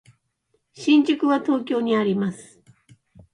[0.73, 2.59] 新宿は東京にあります。